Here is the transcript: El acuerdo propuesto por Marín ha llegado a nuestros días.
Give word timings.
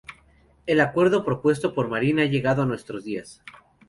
El 0.65 0.81
acuerdo 0.81 1.23
propuesto 1.23 1.75
por 1.75 1.87
Marín 1.87 2.17
ha 2.19 2.25
llegado 2.25 2.63
a 2.63 2.65
nuestros 2.65 3.03
días. 3.03 3.43